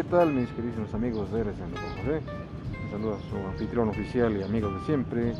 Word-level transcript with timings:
¿qué 0.00 0.04
tal 0.04 0.32
mis 0.32 0.48
queridos 0.52 0.94
amigos 0.94 1.30
de 1.30 1.44
RSN 1.44 1.74
José? 1.76 2.22
Un 2.84 2.90
saludo 2.90 3.16
a 3.16 3.28
su 3.28 3.36
anfitrión 3.36 3.90
oficial 3.90 4.34
y 4.34 4.42
amigo 4.42 4.70
de 4.70 4.80
siempre, 4.86 5.34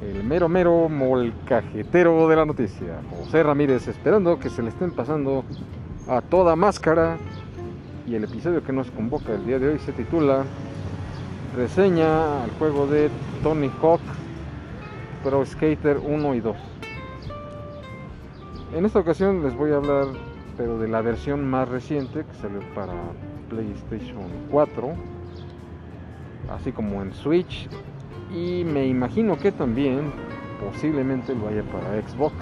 el 0.00 0.22
mero 0.22 0.48
mero 0.48 0.88
molcajetero 0.88 2.28
de 2.28 2.36
la 2.36 2.44
noticia, 2.44 3.00
José 3.10 3.42
Ramírez, 3.42 3.88
esperando 3.88 4.38
que 4.38 4.48
se 4.48 4.62
le 4.62 4.68
estén 4.68 4.92
pasando 4.92 5.42
a 6.06 6.20
toda 6.20 6.54
máscara. 6.54 7.16
Y 8.06 8.14
el 8.14 8.22
episodio 8.22 8.62
que 8.62 8.72
nos 8.72 8.88
convoca 8.92 9.34
el 9.34 9.44
día 9.44 9.58
de 9.58 9.70
hoy 9.70 9.78
se 9.80 9.90
titula 9.90 10.44
Reseña 11.56 12.44
al 12.44 12.50
juego 12.60 12.86
de 12.86 13.10
Tony 13.42 13.72
Hawk 13.82 14.02
Pro 15.24 15.44
Skater 15.44 15.98
1 15.98 16.34
y 16.36 16.40
2. 16.40 16.56
En 18.76 18.86
esta 18.86 19.00
ocasión 19.00 19.42
les 19.42 19.56
voy 19.56 19.72
a 19.72 19.78
hablar 19.78 20.06
pero 20.56 20.78
de 20.78 20.86
la 20.86 21.02
versión 21.02 21.44
más 21.50 21.68
reciente 21.68 22.24
que 22.24 22.34
salió 22.40 22.60
para 22.72 22.94
PlayStation 23.48 24.24
4, 24.50 24.94
así 26.50 26.72
como 26.72 27.02
en 27.02 27.12
Switch 27.12 27.68
y 28.30 28.64
me 28.64 28.86
imagino 28.86 29.36
que 29.38 29.52
también 29.52 30.12
posiblemente 30.60 31.34
lo 31.34 31.48
haya 31.48 31.62
para 31.64 32.00
Xbox 32.02 32.34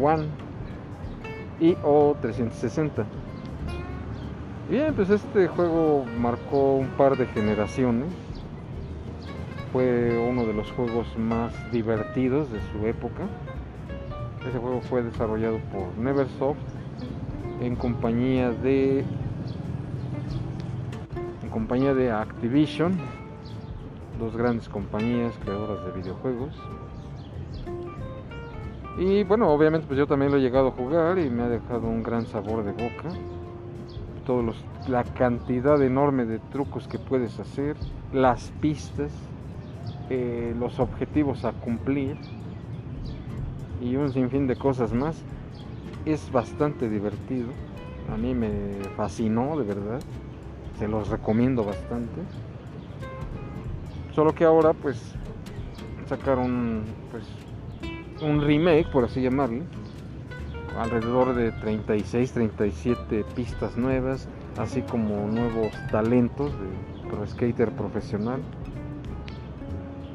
One 0.00 0.26
y 1.60 1.76
o 1.82 2.16
360. 2.20 3.04
Bien, 4.68 4.94
pues 4.94 5.10
este 5.10 5.46
juego 5.46 6.04
marcó 6.18 6.76
un 6.76 6.88
par 6.88 7.16
de 7.16 7.26
generaciones. 7.26 8.08
Fue 9.72 10.18
uno 10.18 10.44
de 10.44 10.54
los 10.54 10.70
juegos 10.72 11.06
más 11.18 11.52
divertidos 11.70 12.50
de 12.50 12.60
su 12.72 12.86
época. 12.86 13.24
Ese 14.48 14.58
juego 14.58 14.80
fue 14.80 15.02
desarrollado 15.02 15.58
por 15.72 15.96
Neversoft 15.98 16.58
en 17.60 17.76
compañía 17.76 18.50
de 18.50 19.04
compañía 21.56 21.94
de 21.94 22.12
Activision, 22.12 22.98
dos 24.20 24.36
grandes 24.36 24.68
compañías 24.68 25.32
creadoras 25.38 25.86
de 25.86 25.92
videojuegos. 26.02 26.54
Y 28.98 29.24
bueno, 29.24 29.48
obviamente 29.48 29.86
pues 29.86 29.98
yo 29.98 30.06
también 30.06 30.32
lo 30.32 30.36
he 30.36 30.42
llegado 30.42 30.68
a 30.68 30.72
jugar 30.72 31.18
y 31.18 31.30
me 31.30 31.44
ha 31.44 31.48
dejado 31.48 31.88
un 31.88 32.02
gran 32.02 32.26
sabor 32.26 32.62
de 32.62 32.72
boca. 32.72 33.08
Todos 34.26 34.44
los, 34.44 34.64
la 34.86 35.04
cantidad 35.04 35.82
enorme 35.82 36.26
de 36.26 36.40
trucos 36.40 36.88
que 36.88 36.98
puedes 36.98 37.40
hacer, 37.40 37.74
las 38.12 38.52
pistas, 38.60 39.10
eh, 40.10 40.54
los 40.58 40.78
objetivos 40.78 41.46
a 41.46 41.52
cumplir 41.52 42.18
y 43.80 43.96
un 43.96 44.12
sinfín 44.12 44.46
de 44.46 44.56
cosas 44.56 44.92
más. 44.92 45.24
Es 46.04 46.30
bastante 46.30 46.90
divertido. 46.90 47.48
A 48.12 48.18
mí 48.18 48.34
me 48.34 48.50
fascinó, 48.94 49.56
de 49.56 49.64
verdad. 49.64 50.02
Se 50.78 50.88
los 50.88 51.08
recomiendo 51.08 51.64
bastante. 51.64 52.20
Solo 54.14 54.34
que 54.34 54.44
ahora 54.44 54.72
pues 54.72 55.14
sacaron 56.06 56.84
pues 57.10 57.24
un 58.22 58.40
remake, 58.40 58.90
por 58.90 59.04
así 59.04 59.20
llamarlo. 59.22 59.62
Alrededor 60.78 61.34
de 61.34 61.52
36, 61.52 62.32
37 62.32 63.24
pistas 63.34 63.76
nuevas, 63.76 64.28
así 64.58 64.82
como 64.82 65.26
nuevos 65.28 65.72
talentos 65.90 66.52
de 66.52 67.08
pro 67.08 67.26
skater 67.26 67.72
profesional. 67.72 68.42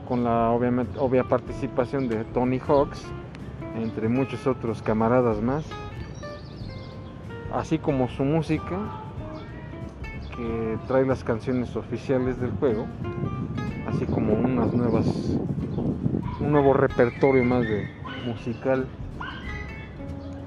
Con 0.08 0.24
la 0.24 0.50
obviamente, 0.52 1.00
obvia 1.00 1.24
participación 1.24 2.08
de 2.08 2.24
Tony 2.26 2.60
Hawks, 2.60 3.06
entre 3.76 4.10
muchos 4.10 4.46
otros 4.46 4.82
camaradas 4.82 5.42
más. 5.42 5.66
Así 7.54 7.80
como 7.80 8.08
su 8.10 8.24
música, 8.24 8.78
trae 10.88 11.06
las 11.06 11.24
canciones 11.24 11.76
oficiales 11.76 12.40
del 12.40 12.52
juego, 12.52 12.86
así 13.88 14.06
como 14.06 14.34
unas 14.34 14.74
nuevas, 14.74 15.06
un 16.40 16.52
nuevo 16.52 16.74
repertorio 16.74 17.44
más 17.44 17.64
de 17.64 17.88
musical. 18.26 18.88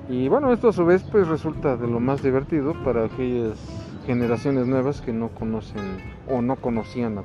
Y 0.08 0.28
bueno, 0.28 0.52
esto 0.52 0.68
a 0.68 0.72
su 0.72 0.84
vez 0.84 1.02
pues 1.10 1.28
resulta 1.28 1.76
de 1.76 1.88
lo 1.88 1.98
más 1.98 2.22
divertido 2.22 2.74
para 2.84 3.06
aquellas 3.06 3.58
generaciones 4.06 4.66
nuevas 4.66 5.00
que 5.00 5.12
no 5.12 5.28
conocen 5.28 5.98
o 6.28 6.42
no 6.42 6.56
conocían 6.56 7.22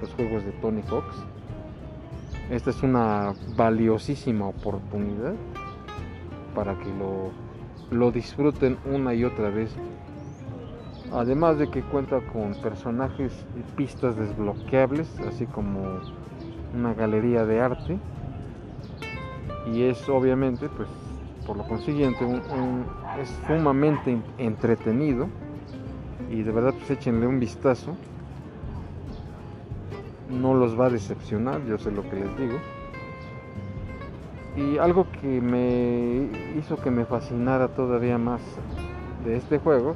los 0.00 0.14
juegos 0.14 0.44
de 0.44 0.52
Tony 0.52 0.82
Hawks. 0.90 1.16
Esta 2.50 2.70
es 2.70 2.82
una 2.82 3.34
valiosísima 3.56 4.46
oportunidad 4.46 5.34
para 6.54 6.78
que 6.78 6.88
lo, 6.94 7.30
lo 7.90 8.10
disfruten 8.10 8.78
una 8.84 9.14
y 9.14 9.24
otra 9.24 9.50
vez. 9.50 9.74
Además 11.12 11.58
de 11.58 11.70
que 11.70 11.82
cuenta 11.82 12.20
con 12.32 12.54
personajes 12.54 13.32
y 13.56 13.76
pistas 13.76 14.16
desbloqueables, 14.16 15.08
así 15.20 15.46
como 15.46 15.82
una 16.74 16.94
galería 16.94 17.44
de 17.44 17.60
arte. 17.60 17.98
Y 19.72 19.82
es 19.82 20.08
obviamente, 20.08 20.68
pues, 20.68 20.88
por 21.46 21.56
lo 21.56 21.66
consiguiente, 21.66 22.24
es 23.20 23.34
sumamente 23.46 24.18
entretenido. 24.38 25.28
Y 26.30 26.42
de 26.42 26.52
verdad, 26.52 26.74
pues 26.74 26.90
échenle 26.90 27.26
un 27.26 27.40
vistazo 27.40 27.96
no 30.28 30.54
los 30.54 30.78
va 30.78 30.86
a 30.86 30.90
decepcionar, 30.90 31.64
yo 31.64 31.78
sé 31.78 31.90
lo 31.90 32.02
que 32.02 32.16
les 32.16 32.36
digo. 32.36 32.58
Y 34.56 34.78
algo 34.78 35.06
que 35.20 35.40
me 35.40 36.28
hizo 36.58 36.76
que 36.76 36.90
me 36.90 37.04
fascinara 37.04 37.68
todavía 37.68 38.18
más 38.18 38.40
de 39.24 39.36
este 39.36 39.58
juego 39.58 39.94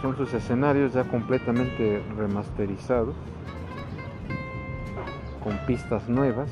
son 0.00 0.16
sus 0.16 0.32
escenarios 0.32 0.92
ya 0.92 1.04
completamente 1.04 2.02
remasterizados, 2.16 3.14
con 5.42 5.56
pistas 5.66 6.08
nuevas. 6.08 6.50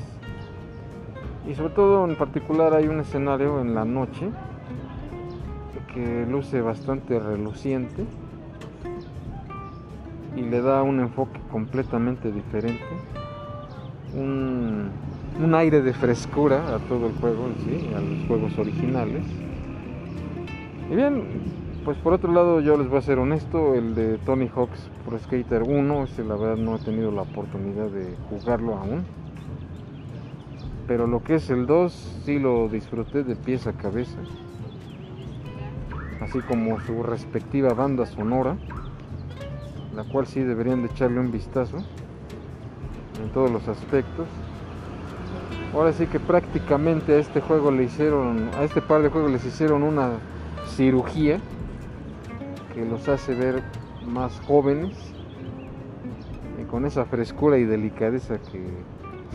Y 1.47 1.55
sobre 1.55 1.73
todo 1.73 2.05
en 2.05 2.15
particular 2.15 2.73
hay 2.73 2.87
un 2.87 2.99
escenario 2.99 3.61
en 3.61 3.73
la 3.73 3.85
noche 3.85 4.29
que 5.93 6.25
luce 6.29 6.61
bastante 6.61 7.19
reluciente 7.19 8.05
y 10.35 10.41
le 10.41 10.61
da 10.61 10.83
un 10.83 10.99
enfoque 10.99 11.39
completamente 11.51 12.31
diferente, 12.31 12.83
un, 14.13 14.89
un, 15.41 15.55
aire 15.55 15.81
de 15.81 15.93
frescura 15.93 16.75
a 16.75 16.79
todo 16.79 17.07
el 17.07 17.13
juego, 17.13 17.47
¿sí? 17.63 17.89
a 17.95 17.99
los 17.99 18.27
juegos 18.27 18.57
originales. 18.59 19.23
Y 20.91 20.95
bien, 20.95 21.23
pues 21.87 21.97
por 21.99 22.11
otro 22.11 22.33
lado 22.33 22.59
yo 22.59 22.75
les 22.75 22.89
voy 22.89 22.97
a 22.97 23.01
ser 23.01 23.17
honesto, 23.17 23.73
el 23.73 23.95
de 23.95 24.17
Tony 24.17 24.49
Hawk's 24.53 24.89
Pro 25.05 25.17
Skater 25.17 25.63
1, 25.63 26.03
ese 26.03 26.21
la 26.25 26.35
verdad 26.35 26.57
no 26.57 26.75
he 26.75 26.79
tenido 26.79 27.11
la 27.11 27.21
oportunidad 27.21 27.85
de 27.85 28.13
jugarlo 28.29 28.75
aún. 28.75 29.05
Pero 30.85 31.07
lo 31.07 31.23
que 31.23 31.35
es 31.35 31.49
el 31.49 31.65
2 31.65 31.93
sí 32.25 32.39
lo 32.39 32.67
disfruté 32.67 33.23
de 33.23 33.37
pies 33.37 33.67
a 33.67 33.71
cabeza. 33.71 34.17
Así 36.19 36.39
como 36.41 36.77
su 36.81 37.03
respectiva 37.03 37.73
banda 37.73 38.05
sonora 38.05 38.57
la 39.95 40.03
cual 40.03 40.27
sí 40.27 40.41
deberían 40.41 40.81
de 40.81 40.89
echarle 40.89 41.21
un 41.21 41.31
vistazo 41.31 41.77
en 43.23 43.29
todos 43.29 43.49
los 43.49 43.65
aspectos. 43.69 44.27
Ahora 45.73 45.93
sí 45.93 46.05
que 46.07 46.19
prácticamente 46.19 47.13
a 47.13 47.19
este 47.19 47.39
juego 47.39 47.71
le 47.71 47.83
hicieron, 47.83 48.49
a 48.59 48.65
este 48.65 48.81
par 48.81 49.03
de 49.03 49.07
juegos 49.07 49.31
les 49.31 49.45
hicieron 49.45 49.83
una 49.83 50.15
cirugía 50.75 51.39
que 52.77 52.85
los 52.85 53.09
hace 53.09 53.33
ver 53.33 53.63
más 54.05 54.39
jóvenes 54.41 54.95
y 56.61 56.65
con 56.65 56.85
esa 56.85 57.05
frescura 57.05 57.57
y 57.57 57.63
delicadeza 57.63 58.37
que 58.37 58.67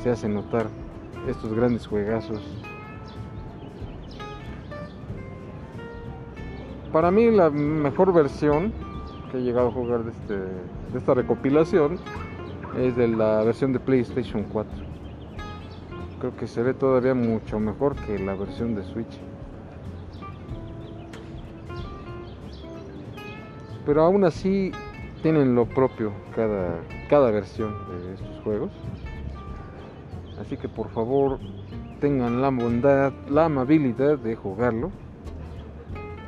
se 0.00 0.10
hace 0.10 0.28
notar 0.28 0.66
estos 1.26 1.53
grandes 1.53 1.88
juegazos. 1.88 2.41
Para 6.92 7.10
mí 7.10 7.33
la 7.33 7.50
mejor 7.50 8.12
versión 8.12 8.72
que 9.33 9.39
he 9.39 9.42
llegado 9.42 9.68
a 9.68 9.72
jugar 9.72 10.04
de, 10.04 10.12
este, 10.12 10.34
de 10.34 10.98
esta 10.98 11.15
recopilación 11.15 11.98
es 12.78 12.94
de 12.94 13.09
la 13.09 13.42
versión 13.42 13.72
de 13.72 13.80
PlayStation 13.80 14.44
4. 14.53 14.72
Creo 16.21 16.36
que 16.36 16.47
se 16.47 16.62
ve 16.62 16.74
todavía 16.74 17.15
mucho 17.15 17.59
mejor 17.59 17.97
que 17.97 18.21
la 18.21 18.36
versión 18.36 18.77
de 18.77 18.84
Switch. 18.84 19.31
Pero 23.84 24.02
aún 24.02 24.24
así 24.24 24.72
tienen 25.22 25.54
lo 25.54 25.66
propio 25.66 26.12
cada, 26.34 26.80
cada 27.08 27.30
versión 27.30 27.74
de 27.88 28.14
estos 28.14 28.42
juegos. 28.44 28.70
Así 30.40 30.56
que 30.56 30.68
por 30.68 30.88
favor 30.90 31.38
tengan 32.00 32.42
la 32.42 32.50
bondad, 32.50 33.12
la 33.28 33.46
amabilidad 33.46 34.18
de 34.18 34.36
jugarlo. 34.36 34.90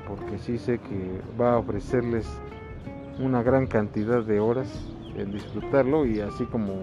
Porque 0.08 0.38
sí 0.38 0.58
sé 0.58 0.78
que 0.78 1.20
va 1.40 1.54
a 1.54 1.58
ofrecerles 1.58 2.28
una 3.18 3.42
gran 3.42 3.66
cantidad 3.66 4.22
de 4.22 4.40
horas 4.40 4.68
en 5.16 5.32
disfrutarlo 5.32 6.06
y 6.06 6.20
así 6.20 6.44
como 6.44 6.74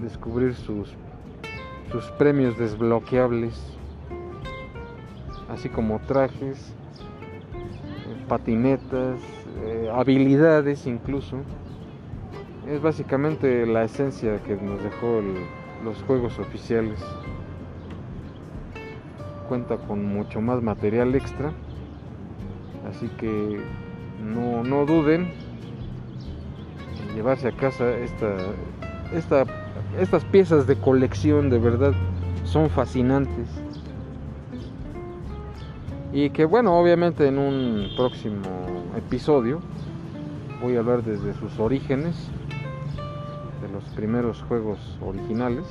descubrir 0.00 0.54
sus, 0.54 0.94
sus 1.90 2.04
premios 2.12 2.58
desbloqueables, 2.58 3.60
así 5.48 5.68
como 5.68 6.00
trajes, 6.00 6.74
patinetas, 8.28 9.20
eh, 9.64 9.90
habilidades 9.92 10.86
incluso. 10.86 11.38
Es 12.68 12.80
básicamente 12.80 13.66
la 13.66 13.84
esencia 13.84 14.38
que 14.44 14.56
nos 14.56 14.82
dejó 14.82 15.20
los 15.84 16.00
juegos 16.02 16.38
oficiales. 16.38 16.98
Cuenta 19.48 19.76
con 19.76 20.04
mucho 20.04 20.40
más 20.40 20.62
material 20.62 21.14
extra. 21.14 21.52
Así 22.88 23.08
que 23.18 23.60
no, 24.22 24.62
no 24.62 24.86
duden 24.86 25.32
en 27.08 27.14
llevarse 27.16 27.48
a 27.48 27.52
casa 27.52 27.90
esta, 27.96 28.34
esta, 29.12 29.44
estas 29.98 30.24
piezas 30.26 30.66
de 30.66 30.76
colección. 30.76 31.50
De 31.50 31.58
verdad 31.58 31.92
son 32.44 32.70
fascinantes. 32.70 33.48
Y 36.12 36.28
que 36.30 36.44
bueno, 36.44 36.78
obviamente 36.78 37.26
en 37.26 37.38
un 37.38 37.88
próximo 37.96 38.42
episodio 38.96 39.60
voy 40.60 40.76
a 40.76 40.80
hablar 40.80 41.02
desde 41.02 41.32
sus 41.34 41.58
orígenes, 41.58 42.30
de 43.62 43.68
los 43.72 43.82
primeros 43.94 44.42
juegos 44.42 44.78
originales, 45.00 45.64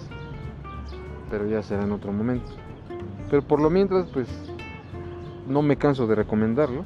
pero 1.30 1.46
ya 1.46 1.62
será 1.62 1.84
en 1.84 1.92
otro 1.92 2.12
momento. 2.12 2.52
Pero 3.30 3.44
por 3.44 3.62
lo 3.62 3.70
mientras, 3.70 4.08
pues 4.08 4.28
no 5.48 5.62
me 5.62 5.78
canso 5.78 6.08
de 6.08 6.16
recomendarlo, 6.16 6.84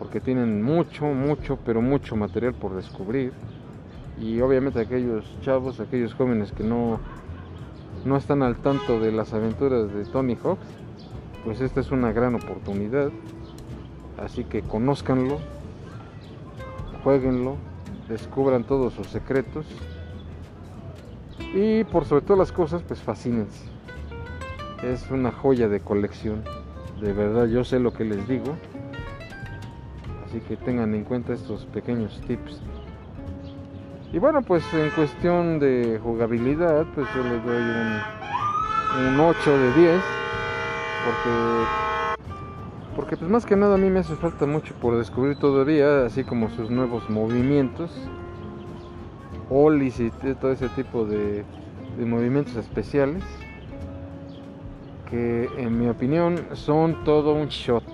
porque 0.00 0.20
tienen 0.20 0.62
mucho, 0.62 1.04
mucho, 1.06 1.58
pero 1.64 1.80
mucho 1.80 2.16
material 2.16 2.54
por 2.54 2.74
descubrir. 2.74 3.32
Y 4.20 4.40
obviamente 4.40 4.80
aquellos 4.80 5.24
chavos, 5.42 5.78
aquellos 5.78 6.14
jóvenes 6.14 6.50
que 6.50 6.64
no, 6.64 6.98
no 8.04 8.16
están 8.16 8.42
al 8.42 8.56
tanto 8.56 8.98
de 8.98 9.12
las 9.12 9.32
aventuras 9.32 9.92
de 9.94 10.04
Tony 10.04 10.36
Hawk, 10.42 10.58
pues 11.44 11.60
esta 11.60 11.80
es 11.80 11.90
una 11.90 12.12
gran 12.12 12.34
oportunidad. 12.34 13.10
Así 14.18 14.44
que 14.44 14.62
conózcanlo, 14.62 15.38
jueguenlo, 17.04 17.56
descubran 18.08 18.64
todos 18.64 18.94
sus 18.94 19.06
secretos 19.06 19.66
y 21.54 21.84
por 21.84 22.04
sobre 22.04 22.22
todas 22.22 22.38
las 22.38 22.52
cosas, 22.52 22.82
pues 22.82 23.00
fascínense. 23.00 23.64
Es 24.82 25.10
una 25.10 25.32
joya 25.32 25.68
de 25.68 25.80
colección. 25.80 26.42
De 27.00 27.12
verdad, 27.12 27.46
yo 27.46 27.64
sé 27.64 27.78
lo 27.78 27.92
que 27.92 28.04
les 28.04 28.26
digo. 28.28 28.56
Así 30.26 30.40
que 30.40 30.56
tengan 30.56 30.94
en 30.94 31.04
cuenta 31.04 31.32
estos 31.32 31.64
pequeños 31.66 32.20
tips. 32.26 32.60
Y 34.12 34.18
bueno, 34.18 34.42
pues 34.42 34.62
en 34.74 34.90
cuestión 34.90 35.58
de 35.58 36.00
jugabilidad, 36.02 36.86
pues 36.94 37.06
yo 37.14 37.22
les 37.22 37.44
doy 37.44 37.62
un, 37.62 39.14
un 39.14 39.20
8 39.20 39.58
de 39.58 39.72
10 39.74 40.17
porque 41.08 41.66
porque 42.94 43.16
pues 43.16 43.30
más 43.30 43.46
que 43.46 43.56
nada 43.56 43.76
a 43.76 43.78
mí 43.78 43.88
me 43.88 44.00
hace 44.00 44.14
falta 44.16 44.44
mucho 44.44 44.74
por 44.74 44.98
descubrir 44.98 45.38
todavía, 45.38 46.04
así 46.04 46.22
como 46.24 46.50
sus 46.50 46.68
nuevos 46.68 47.08
movimientos, 47.08 47.90
olis 49.48 50.00
y 50.00 50.10
todo 50.10 50.52
ese 50.52 50.68
tipo 50.70 51.06
de, 51.06 51.44
movimientos 51.98 52.56
especiales, 52.56 53.22
que 55.08 55.48
en 55.56 55.78
mi 55.78 55.88
opinión 55.88 56.44
son 56.52 57.04
todo 57.04 57.32
un 57.32 57.46
shot. 57.48 57.84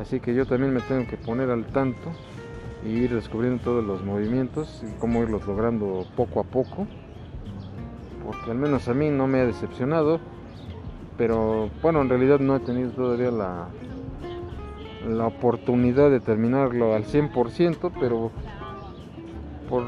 Así 0.00 0.20
que 0.20 0.34
yo 0.34 0.46
también 0.46 0.72
me 0.72 0.80
tengo 0.82 1.08
que 1.08 1.16
poner 1.16 1.50
al 1.50 1.64
tanto 1.66 2.10
y 2.84 2.90
ir 2.90 3.14
descubriendo 3.14 3.62
todos 3.62 3.84
los 3.84 4.04
movimientos 4.04 4.84
y 4.86 4.98
cómo 5.00 5.22
irlos 5.22 5.46
logrando 5.46 6.06
poco 6.16 6.40
a 6.40 6.44
poco. 6.44 6.86
Porque 8.24 8.50
al 8.50 8.58
menos 8.58 8.88
a 8.88 8.94
mí 8.94 9.08
no 9.08 9.26
me 9.26 9.40
ha 9.40 9.46
decepcionado 9.46 10.20
pero 11.20 11.68
bueno, 11.82 12.00
en 12.00 12.08
realidad 12.08 12.40
no 12.40 12.56
he 12.56 12.60
tenido 12.60 12.92
todavía 12.92 13.30
la, 13.30 13.68
la 15.06 15.26
oportunidad 15.26 16.10
de 16.10 16.18
terminarlo 16.18 16.94
al 16.94 17.04
100%, 17.04 17.92
pero 18.00 18.30
por, 19.68 19.84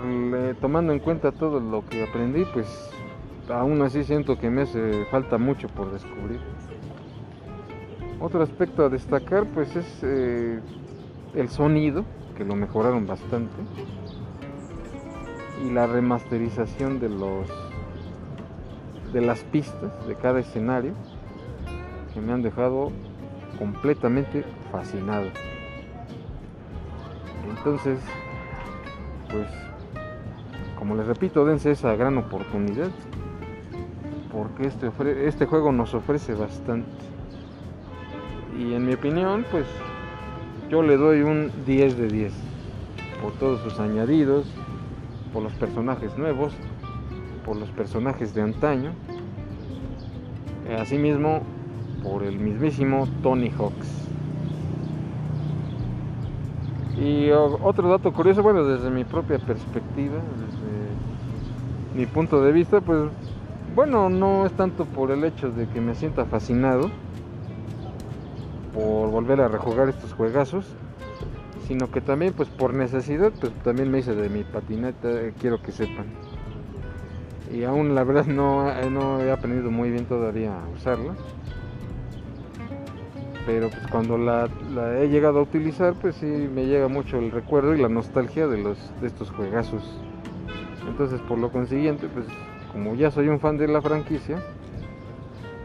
tomando 0.61 0.93
en 0.93 0.99
cuenta 0.99 1.32
todo 1.32 1.58
lo 1.58 1.87
que 1.87 2.05
aprendí, 2.05 2.44
pues 2.52 2.69
aún 3.49 3.81
así 3.81 4.05
siento 4.05 4.38
que 4.38 4.50
me 4.50 4.61
hace 4.61 5.06
falta 5.06 5.38
mucho 5.38 5.69
por 5.69 5.90
descubrir. 5.90 6.38
Otro 8.20 8.43
aspecto 8.43 8.85
a 8.85 8.90
destacar 8.90 9.46
pues 9.46 9.75
es 9.75 10.00
eh, 10.02 10.61
el 11.35 11.49
sonido, 11.49 12.05
que 12.37 12.44
lo 12.44 12.56
mejoraron 12.56 13.06
bastante, 13.06 13.56
y 15.64 15.70
la 15.70 15.87
remasterización 15.87 17.00
de 17.00 17.08
los 17.08 17.49
de 19.14 19.23
las 19.23 19.44
pistas 19.44 20.06
de 20.06 20.14
cada 20.14 20.40
escenario 20.40 20.93
que 22.12 22.20
me 22.20 22.32
han 22.32 22.43
dejado 22.43 22.91
completamente 23.59 24.44
fascinado. 24.70 25.26
Entonces, 27.49 27.99
pues, 29.31 29.47
como 30.79 30.94
les 30.97 31.06
repito, 31.06 31.44
dense 31.44 31.70
esa 31.70 31.94
gran 31.97 32.19
oportunidad, 32.19 32.91
porque 34.32 34.67
este, 34.67 34.91
este 35.26 35.47
juego 35.47 35.73
nos 35.73 35.94
ofrece 35.94 36.35
bastante. 36.35 36.88
Y 38.59 38.75
en 38.75 38.87
mi 38.87 38.94
opinión, 38.94 39.44
pues, 39.50 39.67
yo 40.70 40.82
le 40.82 40.97
doy 40.97 41.23
un 41.23 41.53
10 41.67 41.97
de 41.99 42.09
10 42.09 42.32
por 43.23 43.32
todos 43.35 43.61
sus 43.61 43.79
añadidos, 43.79 44.47
por 45.32 45.43
los 45.43 45.53
personajes 45.55 46.17
nuevos, 46.19 46.53
por 47.44 47.56
los 47.56 47.70
personajes 47.70 48.35
de 48.35 48.43
antaño. 48.43 48.93
Asimismo, 50.79 51.43
por 52.02 52.22
el 52.22 52.38
mismísimo 52.38 53.08
Tony 53.22 53.50
Hawks. 53.50 54.08
Y 56.96 57.31
otro 57.31 57.88
dato 57.88 58.12
curioso, 58.12 58.43
bueno, 58.43 58.64
desde 58.64 58.90
mi 58.90 59.04
propia 59.04 59.38
perspectiva, 59.38 60.14
desde 60.14 61.99
mi 61.99 62.06
punto 62.06 62.43
de 62.43 62.52
vista, 62.52 62.81
pues 62.81 63.10
bueno, 63.75 64.08
no 64.10 64.46
es 64.46 64.52
tanto 64.52 64.84
por 64.84 65.10
el 65.10 65.25
hecho 65.25 65.50
de 65.50 65.66
que 65.66 65.81
me 65.81 65.94
sienta 65.94 66.26
fascinado 66.26 66.90
por 68.75 69.10
volver 69.10 69.40
a 69.40 69.49
rejugar 69.49 69.88
estos 69.88 70.12
juegazos, 70.12 70.66
sino 71.66 71.90
que 71.90 72.00
también 72.00 72.34
pues 72.34 72.49
por 72.50 72.75
necesidad, 72.75 73.32
pues 73.40 73.52
también 73.64 73.90
me 73.90 73.99
hice 73.99 74.14
de 74.14 74.28
mi 74.28 74.44
patineta, 74.44 75.10
eh, 75.10 75.34
quiero 75.40 75.62
que 75.62 75.72
sepan. 75.72 76.06
Y 77.52 77.64
aún 77.64 77.94
la 77.94 78.04
verdad 78.04 78.26
no, 78.26 78.72
no 78.90 79.20
he 79.20 79.31
aprendido 79.31 79.70
muy 79.70 79.90
bien 79.90 80.04
todavía 80.04 80.54
a 80.54 80.69
usarla 80.69 81.14
pero 83.46 83.68
pues 83.70 83.87
cuando 83.88 84.18
la, 84.18 84.49
he 85.00 85.08
llegado 85.08 85.40
a 85.40 85.42
utilizar 85.42 85.94
pues 85.94 86.16
sí 86.16 86.26
me 86.26 86.66
llega 86.66 86.88
mucho 86.88 87.18
el 87.18 87.30
recuerdo 87.30 87.75
y 87.75 87.80
la 87.80 87.88
nostalgia 87.88 88.46
de 88.46 88.58
los 88.58 88.78
de 89.00 89.06
estos 89.06 89.30
juegazos. 89.30 89.82
Entonces 90.88 91.20
por 91.20 91.38
lo 91.38 91.50
consiguiente 91.50 92.08
pues 92.12 92.26
como 92.72 92.94
ya 92.94 93.11
soy 93.11 93.28
un 93.28 93.40
fan 93.40 93.58
de 93.58 93.68
la 93.68 93.82
franquicia 93.82 94.38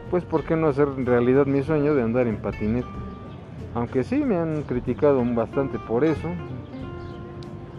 pues 0.10 0.24
por 0.24 0.44
qué 0.44 0.56
no 0.56 0.68
hacer 0.68 0.88
realidad 1.06 1.46
mi 1.46 1.64
sueño 1.64 1.94
de 1.94 2.02
andar 2.02 2.28
en 2.28 2.38
patineta 2.38 2.88
aunque 3.78 4.04
sí 4.04 4.18
me 4.18 4.38
han 4.38 4.64
criticado 4.64 5.24
bastante 5.36 5.78
por 5.78 6.04
eso. 6.04 6.30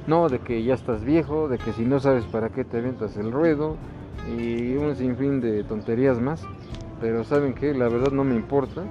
No 0.07 0.29
de 0.29 0.39
que 0.39 0.63
ya 0.63 0.75
estás 0.75 1.05
viejo 1.05 1.49
de 1.49 1.59
que 1.59 1.73
si 1.73 1.85
no 1.85 1.99
sabes 1.99 2.25
para 2.27 2.51
qué 2.51 2.65
te 2.65 2.79
avientas 2.79 3.17
el 3.17 3.33
ruedo 3.33 3.77
y 4.31 4.77
un 4.77 4.95
sinfín 4.95 5.41
de 5.41 5.65
tonterías 5.65 6.21
más. 6.21 6.45
Pero 7.01 7.25
saben 7.25 7.53
que 7.53 7.75
la 7.75 7.89
verdad 7.89 8.13
no 8.13 8.23
me 8.23 8.37
importa 8.37 8.85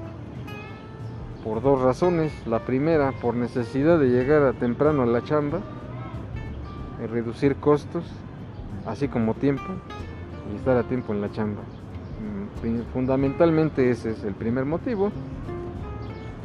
por 1.47 1.61
dos 1.61 1.81
razones. 1.81 2.33
La 2.45 2.59
primera, 2.59 3.13
por 3.13 3.35
necesidad 3.35 3.97
de 3.97 4.09
llegar 4.09 4.43
a 4.43 4.53
temprano 4.53 5.03
a 5.03 5.05
la 5.05 5.23
chamba, 5.23 5.59
y 7.01 7.07
reducir 7.07 7.55
costos, 7.55 8.03
así 8.85 9.07
como 9.07 9.33
tiempo, 9.33 9.63
y 10.51 10.57
estar 10.57 10.75
a 10.75 10.83
tiempo 10.83 11.13
en 11.13 11.21
la 11.21 11.31
chamba. 11.31 11.61
Mm, 12.61 12.91
fundamentalmente 12.91 13.89
ese 13.89 14.11
es 14.11 14.23
el 14.25 14.33
primer 14.33 14.65
motivo. 14.65 15.11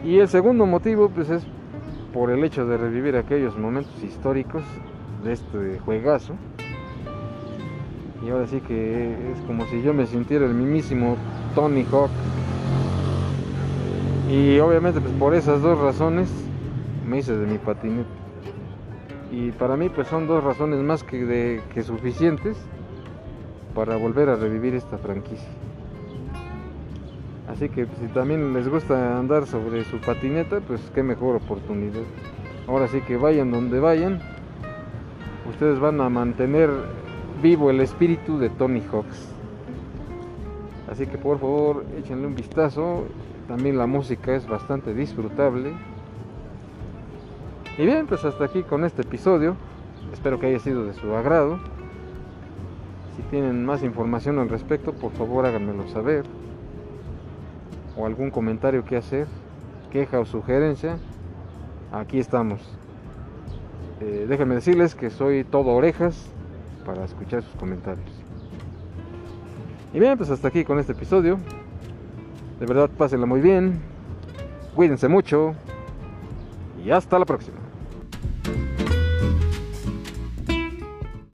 Y 0.04 0.18
el 0.18 0.28
segundo 0.28 0.66
motivo, 0.66 1.08
pues 1.08 1.30
es 1.30 1.42
por 2.12 2.30
el 2.30 2.44
hecho 2.44 2.64
de 2.66 2.76
revivir 2.76 3.16
aquellos 3.16 3.58
momentos 3.58 4.02
históricos 4.04 4.62
de 5.24 5.32
este 5.32 5.80
juegazo. 5.84 6.34
Y 8.24 8.30
ahora 8.30 8.46
sí 8.46 8.60
que 8.60 9.32
es 9.32 9.40
como 9.48 9.66
si 9.66 9.82
yo 9.82 9.92
me 9.94 10.06
sintiera 10.06 10.46
el 10.46 10.54
mismísimo 10.54 11.16
Tony 11.56 11.84
Hawk 11.90 12.10
y 14.32 14.58
obviamente 14.60 14.98
pues 14.98 15.12
por 15.14 15.34
esas 15.34 15.60
dos 15.60 15.78
razones 15.78 16.30
me 17.06 17.18
hice 17.18 17.36
de 17.36 17.46
mi 17.46 17.58
patinete. 17.58 18.08
Y 19.30 19.50
para 19.52 19.76
mí 19.76 19.90
pues 19.90 20.08
son 20.08 20.26
dos 20.26 20.42
razones 20.42 20.80
más 20.80 21.04
que, 21.04 21.60
suficientes 21.84 22.56
para 23.74 23.96
volver 23.96 24.30
a 24.30 24.36
revivir 24.36 24.74
esta 24.74 24.96
franquicia. 24.96 25.50
Así 27.46 27.68
que 27.68 27.84
pues, 27.84 27.98
si 27.98 28.06
también 28.06 28.54
les 28.54 28.68
gusta 28.68 29.18
andar 29.18 29.46
sobre 29.46 29.84
su 29.84 29.98
patineta, 29.98 30.60
pues 30.60 30.80
qué 30.94 31.02
mejor 31.02 31.36
oportunidad. 31.36 32.00
Ahora 32.66 32.88
sí 32.88 33.02
que 33.02 33.18
vayan 33.18 33.50
donde 33.50 33.80
vayan, 33.80 34.22
ustedes 35.50 35.78
van 35.78 36.00
a 36.00 36.08
mantener 36.08 36.70
vivo 37.42 37.68
el 37.68 37.80
espíritu 37.82 38.38
de 38.38 38.48
Tony 38.48 38.82
Hawks. 38.90 39.31
Así 40.92 41.06
que 41.06 41.16
por 41.16 41.38
favor 41.38 41.86
échenle 41.96 42.26
un 42.26 42.34
vistazo 42.34 43.04
también 43.48 43.78
la 43.78 43.86
música 43.86 44.36
es 44.36 44.46
bastante 44.46 44.92
disfrutable 44.92 45.72
Y 47.78 47.86
bien, 47.86 48.06
pues 48.06 48.26
hasta 48.26 48.44
aquí 48.44 48.62
con 48.62 48.84
este 48.84 49.00
episodio. 49.00 49.56
Espero 50.12 50.38
que 50.38 50.48
haya 50.48 50.58
sido 50.58 50.84
de 50.84 50.92
su 50.92 51.14
agrado. 51.14 51.58
Si 53.16 53.22
tienen 53.30 53.64
más 53.64 53.82
información 53.82 54.38
al 54.38 54.50
respecto, 54.50 54.92
por 54.92 55.12
favor 55.12 55.46
háganmelo 55.46 55.88
saber. 55.88 56.24
O 57.96 58.04
algún 58.04 58.30
comentario 58.30 58.84
que 58.84 58.98
hacer, 58.98 59.26
queja 59.90 60.20
o 60.20 60.26
sugerencia. 60.26 60.98
Aquí 61.90 62.18
estamos. 62.18 62.60
Eh, 64.02 64.26
déjenme 64.28 64.56
decirles 64.56 64.94
que 64.94 65.08
soy 65.08 65.44
todo 65.44 65.70
orejas 65.70 66.28
para 66.84 67.04
escuchar 67.04 67.42
sus 67.42 67.54
comentarios. 67.54 68.21
Y 69.94 70.00
bien, 70.00 70.16
pues 70.16 70.30
hasta 70.30 70.48
aquí 70.48 70.64
con 70.64 70.78
este 70.78 70.92
episodio. 70.92 71.38
De 72.58 72.66
verdad, 72.66 72.88
pásenla 72.96 73.26
muy 73.26 73.40
bien. 73.40 73.80
Cuídense 74.74 75.08
mucho. 75.08 75.54
Y 76.84 76.90
hasta 76.90 77.18
la 77.18 77.26
próxima. 77.26 77.61